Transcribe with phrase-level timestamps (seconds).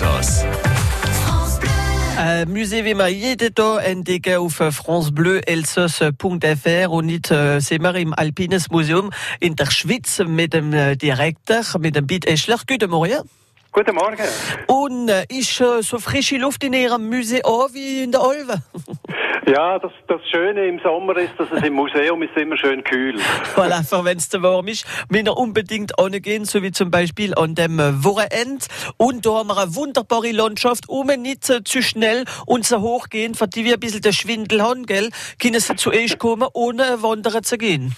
[0.00, 0.44] Elsass.
[2.18, 8.14] Äh, Musée wie man jede Tag entdecken auf francebleuelsass.fr und nicht äh, sind wir im
[8.14, 9.10] Alpines Museum
[9.40, 12.58] in der Schweiz mit dem äh, Direktor, mit dem Piet Eschler.
[12.66, 13.28] Guten Morgen.
[13.72, 14.24] Guten Morgen.
[14.66, 18.62] Und äh, ist äh, so frische Luft in Ihrem Museum auch wie in der Olve?
[19.46, 23.18] Ja, das, das Schöne im Sommer ist, dass es im Museum ist immer schön kühl.
[23.56, 27.34] Weil einfach, wenn es zu warm ist, müssen wir unbedingt gehen, so wie zum Beispiel
[27.34, 28.64] an dem äh, Wochenende.
[28.96, 33.08] Und da haben wir eine wunderbare Landschaft, um nicht so zu schnell und so hoch
[33.08, 37.02] gehen, für die wir ein bisschen den Schwindel haben, gell, können sie zuerst kommen, ohne
[37.02, 37.96] wandern zu gehen.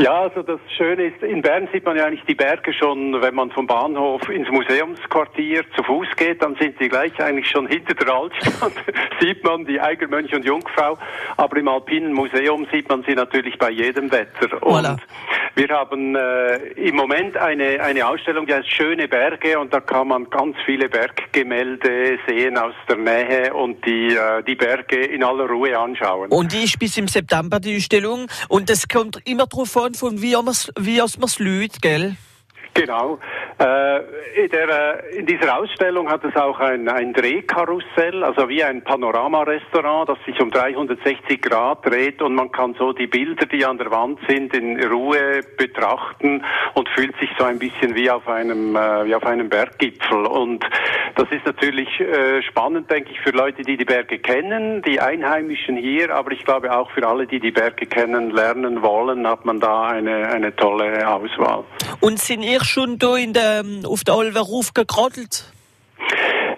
[0.00, 3.34] Ja, also das Schöne ist, in Bern sieht man ja eigentlich die Berge schon, wenn
[3.34, 7.92] man vom Bahnhof ins Museumsquartier zu Fuß geht, dann sind die gleich eigentlich schon hinter
[7.94, 8.72] der Altstadt,
[9.20, 10.96] sieht man die Eigermönch und Jungfrau,
[11.36, 14.62] aber im Alpinen Museum sieht man sie natürlich bei jedem Wetter.
[14.62, 14.96] Und Voilà.
[15.54, 20.08] Wir haben äh, im Moment eine, eine Ausstellung, die heißt Schöne Berge und da kann
[20.08, 25.46] man ganz viele Berggemälde sehen aus der Nähe und die, äh, die Berge in aller
[25.46, 26.30] Ruhe anschauen.
[26.30, 28.26] Und die ist bis im September, die Ausstellung.
[28.48, 32.16] Und das kommt immer drauf an, von wie man's, wie aus man's lügt, gell?
[32.74, 33.18] Genau.
[33.60, 33.98] Äh,
[34.42, 34.68] in, der,
[35.04, 40.18] äh, in dieser Ausstellung hat es auch ein, ein Drehkarussell, also wie ein Panoramarestaurant, das
[40.24, 44.18] sich um 360 Grad dreht und man kann so die Bilder, die an der Wand
[44.26, 49.14] sind, in Ruhe betrachten und fühlt sich so ein bisschen wie auf einem, äh, wie
[49.14, 50.24] auf einem Berggipfel.
[50.24, 50.64] Und
[51.16, 55.76] das ist natürlich äh, spannend, denke ich, für Leute, die die Berge kennen, die Einheimischen
[55.76, 59.60] hier, aber ich glaube auch für alle, die die Berge kennen, lernen wollen, hat man
[59.60, 61.64] da eine, eine tolle Auswahl.
[62.00, 63.49] Und sind ihr schon da in der,
[63.84, 65.44] auf der Olver Ruf gekrottelt?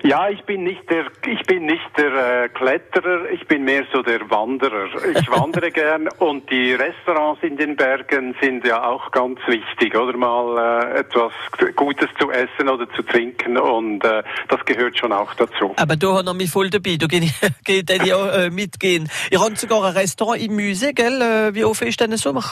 [0.05, 4.03] Ja, ich bin nicht der, ich bin nicht der äh, Kletterer, ich bin mehr so
[4.03, 4.89] der Wanderer.
[5.17, 10.17] Ich wandere gern und die Restaurants in den Bergen sind ja auch ganz wichtig, oder
[10.17, 11.33] mal äh, etwas
[11.77, 15.73] Gutes zu essen oder zu trinken und äh, das gehört schon auch dazu.
[15.77, 17.23] Aber da haben wir mich voll dabei, gehe
[17.69, 19.09] ich ja äh, mitgehen.
[19.31, 21.23] Ihr habt sogar ein Restaurant im Musee, gell?
[21.23, 22.43] Äh, Wie oft ist denn der Sommer?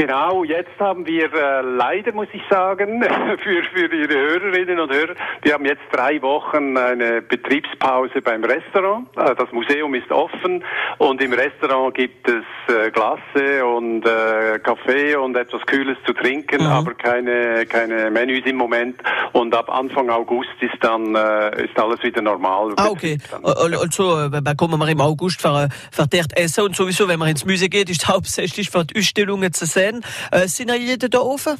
[0.00, 3.02] Genau, jetzt haben wir äh, leider, muss ich sagen,
[3.42, 5.12] für, für Ihre Hörerinnen und Hörer,
[5.42, 9.08] wir haben jetzt drei Wochen eine Betriebspause beim Restaurant.
[9.18, 10.64] Äh, das Museum ist offen
[10.96, 12.44] und im Restaurant gibt es
[12.74, 16.66] äh, Glasse und äh, Kaffee und etwas Kühles zu trinken, Mhm.
[16.66, 18.96] aber keine, keine Menüs im Moment.
[19.34, 22.72] Und ab Anfang August ist dann äh, ist alles wieder normal.
[22.76, 23.18] Ah, okay.
[23.42, 27.28] Also, äh, da kommen wir im August für, äh, dort essen und sowieso, wenn man
[27.28, 29.89] ins Musee geht, ist hauptsächlich für die Ausstellungen zu sehen.
[30.30, 31.56] Äh, sind ja jede da offen?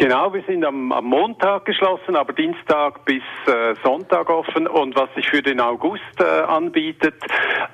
[0.00, 4.68] Genau, wir sind am, am Montag geschlossen, aber Dienstag bis äh, Sonntag offen.
[4.68, 7.16] Und was sich für den August äh, anbietet,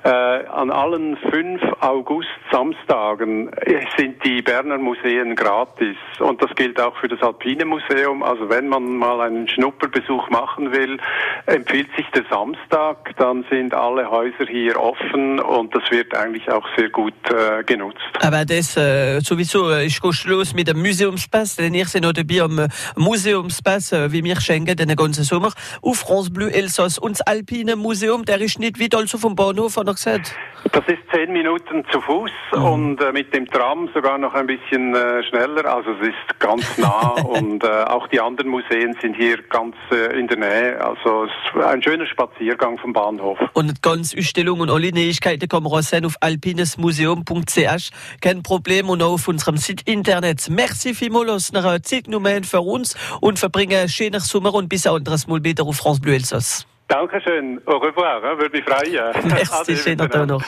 [0.03, 5.97] äh, an allen fünf August-Samstagen äh, sind die Berner Museen gratis.
[6.17, 8.23] Und das gilt auch für das Alpine Museum.
[8.23, 10.97] Also wenn man mal einen Schnupperbesuch machen will,
[11.45, 13.15] empfiehlt sich der Samstag.
[13.17, 18.01] Dann sind alle Häuser hier offen und das wird eigentlich auch sehr gut äh, genutzt.
[18.19, 22.59] Aber das äh, sowieso äh, ist kostenlos mit dem Museumspass, denn seid noch dabei am
[22.59, 26.97] äh, Museumspass, äh, wie wir schenken den ganzen Sommer, auf France Bleu Elsass.
[26.97, 30.35] Und das Alpine Museum, der ist nicht weit also vom Bahnhof, hat er gesagt.
[30.71, 34.95] Das ist zehn Minuten zu Fuß und äh, mit dem Tram sogar noch ein bisschen
[34.95, 35.65] äh, schneller.
[35.65, 40.19] Also es ist ganz nah und äh, auch die anderen Museen sind hier ganz äh,
[40.19, 40.83] in der Nähe.
[40.83, 43.37] Also es ist ein schöner Spaziergang vom Bahnhof.
[43.53, 47.91] Und die ganze Ausstellung und alle Neuigkeiten kann man sehen auf alpinesmuseum.ch.
[48.21, 50.49] Kein Problem und auch auf unserem Site Internet.
[50.49, 54.85] Merci vielmals, dass ihr Zeit habt für uns und verbringen einen schönen Sommer und bis
[54.87, 56.65] ein anderes Mal wieder auf France Bleu Elsass.
[56.87, 57.59] Dankeschön.
[57.65, 58.21] Au revoir.
[58.21, 59.27] Würde mich freuen.
[59.27, 60.43] Merci, schönen Tag noch.